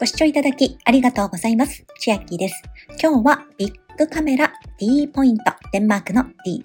[0.00, 1.84] ご視聴いただきありがとうございます。
[1.98, 2.62] 千秋です。
[3.02, 6.62] 今日はビッグカメラ D ポイント、デンマークの D、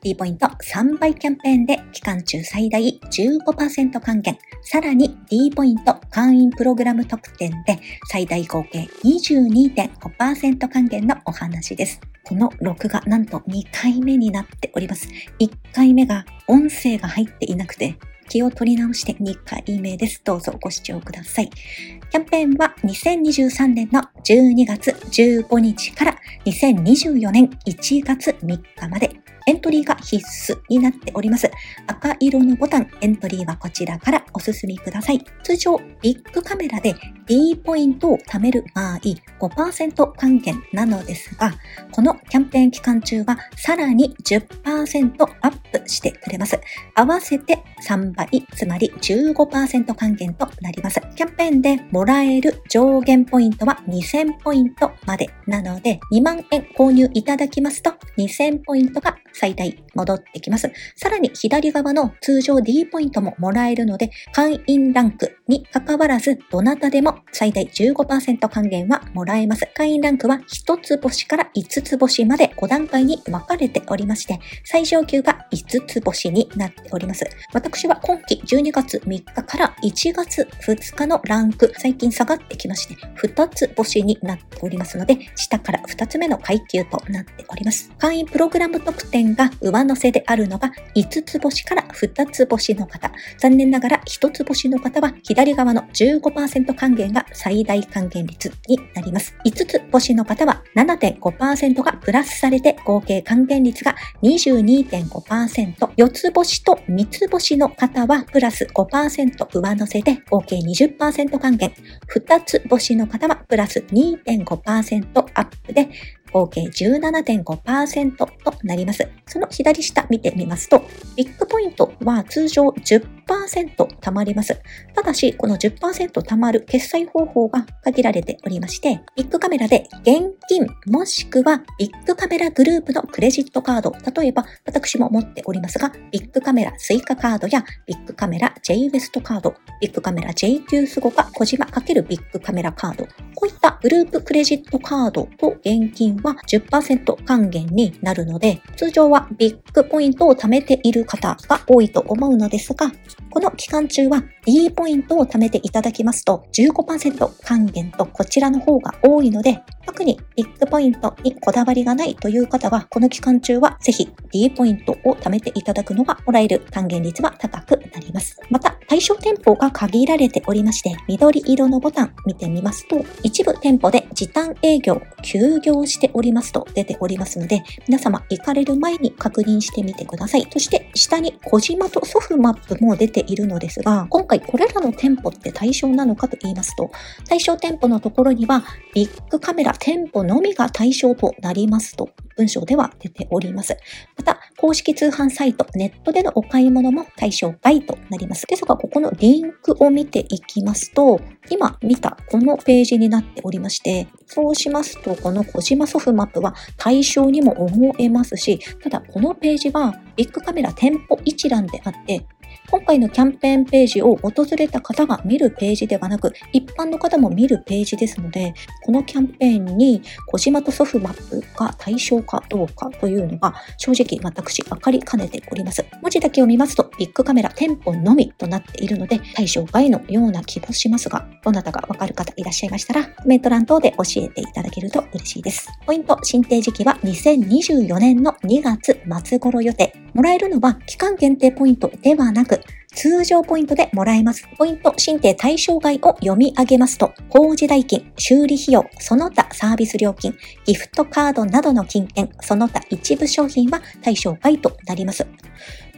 [0.00, 7.78] D ポイント3倍キャンペーンで期間中最大15%還元、さらに D ポイント会員プログラム特典で
[8.10, 12.00] 最大合計22.5%還元のお話です。
[12.24, 15.10] この録画なんと2回目になっております。
[15.40, 17.98] 1回目が音声が入っていなくて
[18.28, 20.20] 気を取り直して2回目です。
[20.24, 21.50] どうぞご視聴ください。
[21.50, 29.10] キャンペーンは2023年の12月15日から2024年1月3日まで
[29.48, 31.50] エントリーが必須になっております。
[31.86, 35.24] 赤色のボタン、エントリーはこちらからお進みください。
[35.42, 36.94] 通常、ビッグカメラで
[37.26, 38.98] D ポイントを貯める場合、
[39.40, 41.54] 5%還元なのですが、
[41.92, 46.60] このキャンペーン期間中はさらに10%アップしてくれます。
[46.94, 51.00] 合わせて3倍、つまり15%還元となります。
[51.16, 59.64] キャンペーンでもらえる上限ポイントは2000ポイントまでなので、2万円購入いただきますと2000ポイントが最大
[59.98, 60.70] 戻ってきます。
[60.94, 69.68] さらに左側の通常 D ポイントももらえるので、会員ランクに関わらず、どなたでも最大15%還元はもらえます。
[69.74, 77.24] 会員ランクは1つ星から5つ星まで5段階に分かれておりまして、最上級が5つ星になっております。
[77.52, 82.94] 私は今期12月3日から1月2日のランク、最近下がってきまして、
[83.26, 87.90] 2つ星になっておりますので、下から2つ目の階級となっております。
[87.98, 93.10] 会員プログラム特典が上乗せであるのが5つ星から2つ星の方。
[93.38, 99.34] 残念ながら1つ星の方は左側の15%還元が最大還元率になります。
[99.44, 105.74] 5つ星の方は7.5%がプラスされて合計還元率が22.5%。
[105.96, 111.72] 4つ星と3つ星の方はプラス5%上乗せで合計20%還元。
[112.14, 115.88] 2つ星の方はプラス2.5%アップで
[116.32, 118.28] 合計17.5%と
[118.62, 119.08] なります。
[119.26, 120.82] その左下見てみますと、
[121.16, 124.60] ビッグポイントは通常10%貯まります。
[124.94, 143.06] ただし、この10%貯まる決済方法が限られておりまして、ビッグカメラで現金もしくはビッグカメラグループのクレジットカード、例えば私も持っておりますが、ビックカメラ Suica カードやビックカメラ J-WEST カード、ビックカメラ JQ SUGOCA コジマ×ビックカメラカード、
[143.38, 152.90] こういったグループクレジットカードと現金は10%還元になるので、通常はビックポイントを貯めている方が多いと思うのですが、
[153.30, 168.36] この期間中は D ポイントを貯めていただきますと15%還元とこちらの方が多いので、特にビックポイントにこだわりがないという方は、この期間中はぜひ D ポイントを貯めていただくのがもらえる還元率は高くなります。
[168.50, 180.48] また、対象店舗が限られておりまして、緑色のボタン見てみますと、一部店舗で時短営業、休業しておりますと出ておりますので、皆様行かれる前に確認してみてください。
[180.50, 186.90] そして下に小島とソフマップも出ているのですが、今回これらの店舗って対象なのかと言いますと、
[187.28, 193.76] 対象店舗のところにはビッグカメラ店舗のみが対象となりますと文章では出ております。
[194.16, 198.46] また、公式通販サイト、ネットでのお買い物も対象外となります。
[198.46, 212.24] ですが、ここのリンクを見ていきますと、今見たこのページになっておりまして、そうしますと、この小島ソフマップは対象にも思えますし、ただこのページはビッグカメラ店舗一覧であって、
[212.70, 218.54] 今回のキャンペーンページを訪れた方が見るページではなく、一般の方も見るページですので、
[218.84, 225.84] このキャンペーンに小島とソフマップが対象かどうかというのが正直私分かりかねております。
[226.02, 235.68] 文字だけを見ますとビッグカメラ店舗のみとなっているので対象外のような気もしますが、どなたがわかる方いらっしゃいましたらコメント欄等で教えていただけると嬉しいです。
[235.86, 239.92] ポイント申請時期は2024年の2月末頃予定。
[240.14, 242.60] もらえるのは期間限定ポイントではなく、
[242.94, 244.48] 通常ポイントでもらえます。
[244.56, 250.34] ポイント申請対象外を読み上げますと、工事代金、修理費用、その他サービス料金、
[250.64, 255.26] ギフトカードなどの金券、その他一部商品は対象外となります。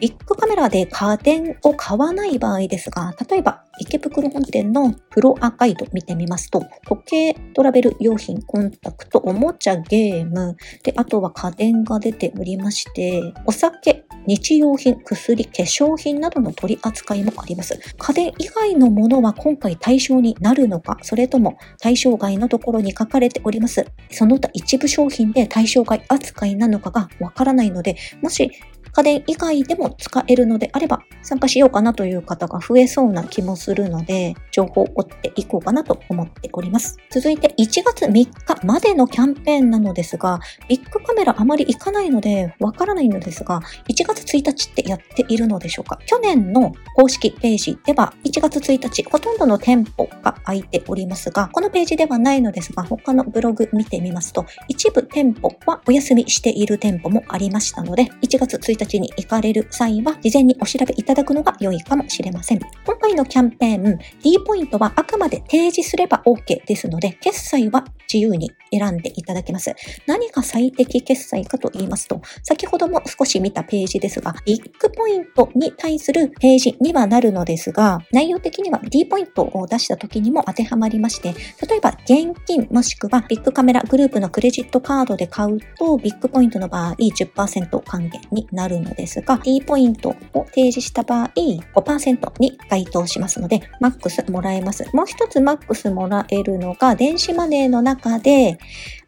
[0.00, 17.78] ビッグカメラで家電を買わない場合ですが、例えば池袋本店のフロアガイド見てみますと、時計、トラベル用品、コンタクト、おもちゃ、ゲーム、で、あとは家電が出ておりまして、お酒、日用品、薬、化粧品などの取り扱いもあります。
[17.99, 23.87] 家電以外のものは今回対象になるのか、それとも対象外のところに書かれております。
[24.11, 28.51] その他一部商品で対象外扱いなのかがわからないので、もし
[28.93, 36.97] 家電以外でも使えるのであれば参加しようかなという方が増えそうな気もするので、情報を追っていこうかなと思っております。
[37.09, 38.33] 続いて1月3日
[38.65, 46.01] までのキャンペーンなのですが、ビッグカメラあまり行かないのでわからないのですが、1月1日ってやっているのでしょうか？
[46.06, 62.61] 去年の公式ページでは1月1日ほとんどの店舗が空いておりますが、このページではないのですが、他のブログ見てみますと、一部店舗はお休みしている店舗もありましたので、1月1日に行かれる際は、事前にお調べいただくのが良いかもしれません。
[62.85, 69.75] 今回のキャンペーン、D ポイントはあくまで提示すれば OK ですので、決済は自由に選んでいただけます。
[70.07, 81.35] 何が最適決済かと言いますと、先ほども少し見たページですが、ビッグポイントに対するページにはなるのですが、内容的には D ポイントを出した時にも当てはまりまして、
[81.67, 91.31] 例えば現金もしくはビッグカメラグループのクレジットカードで買うと、ビッグポイントの場合10%還元になるのですが、D ポイントを提示した場合
[91.75, 94.89] 5%に該当しますので、マックスもらえます。
[94.95, 98.58] もう一つマックスもらえるのが、電子マネーの中で、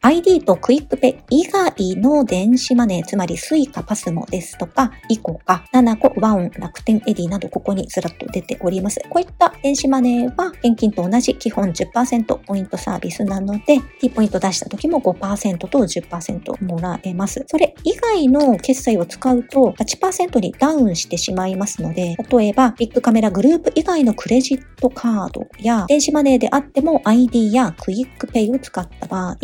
[0.04, 9.00] ID とクイックペ以外の電子マネー、つまり Suica PASMO ですとか、 ICOCA、nanaco、WAON、楽天 Edy などここにずらっと出ております。
[9.08, 17.44] こういった電子マネーは現金と同じ基本10%ポイントサービスなので、T ポイント出した時も5%と10%もらえます。
[17.46, 29.36] それ以外の決済を使うと8%にダウンしてしまいますので、例えばビックカメラグループ以外のクレジットカードや電子マネーであっても ID やクイックペイを使った場合、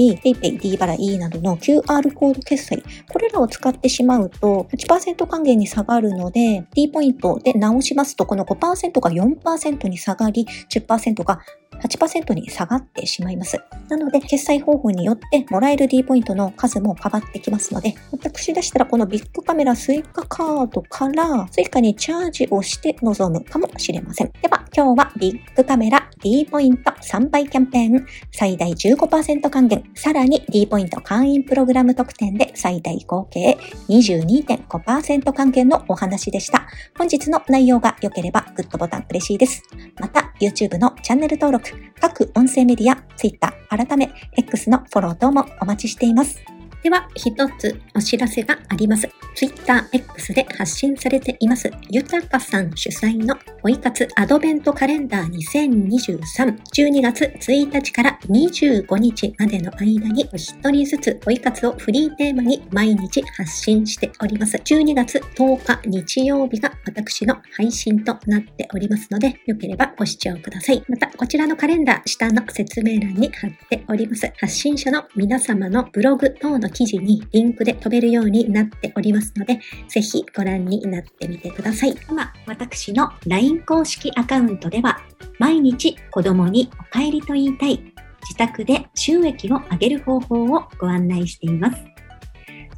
[0.49, 11.41] イ、D 払いなどの QR コード決済、これらを使ってしまうと8%還元に下がるので、D ポイントで直しますと、この5%が4%に下がり、10%が
[11.81, 13.59] 8%に下がってしまいます。
[13.89, 24.33] なので、決済方法によってもらえる D ポイントの数も変わってきますので、私でしたらこのビックカメラ Suica カードから Suica にチャージをして臨むかもしれません。
[24.43, 33.59] では、今日はビッグカメラ D ポイント3倍キャンペーン最大15%還元、さらに D ポイント会員プログラム特典で最大合計
[33.89, 36.67] 22.5%還元のお話でした。
[36.97, 39.63] 本日の内容が良ければグッドボタン嬉しいです。
[40.01, 41.71] また、YouTube のチャンネル登録、
[42.01, 46.58] 各音声メディア、Twitter、改め X のフォロー等もお待ちしています。
[46.83, 49.09] では、一つお知らせがあります。
[49.35, 64.57] TwitterX で発信されています、ゆたかさん主催のポイ活アドベントカレンダー2023、12月1日から25日までの間に、お一人ずつポイ活をフリーテーマに毎日発信しております。
[64.57, 70.83] 12月10日日曜日が私の配信となっておりますので、よければご視聴ください。
[70.89, 74.33] また、こちらのカレンダー、下の説明欄に貼っております。
[74.39, 81.97] 発信者の皆様のブログ等のの記事にリンクで飛べるようになっておりますので、ぜひご覧になってみてください。
[82.09, 85.01] 今、私の LINE 公式アカウントでは、
[85.39, 87.81] 毎日子供にお帰りと言いたい、
[88.23, 91.83] 自宅で収益を上げる方法をご案内しています。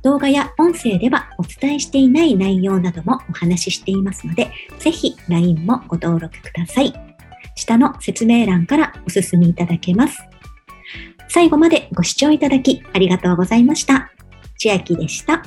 [0.02, 6.92] 動画や音声ではお伝えしていない内容などもお話ししていますので、ぜひ LINE もご登録ください。
[7.54, 10.29] 下の説明欄からお進みいただけます。
[11.32, 14.10] 最後までご視聴いただきありがとうございました。
[14.58, 15.44] 千秋でした。